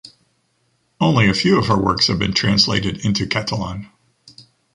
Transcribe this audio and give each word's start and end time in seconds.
Only 0.99 1.29
a 1.29 1.33
few 1.35 1.59
of 1.59 1.67
her 1.67 1.77
works 1.77 2.07
have 2.07 2.17
been 2.17 2.33
translated 2.33 3.05
into 3.05 3.27
Catalan. 3.27 3.87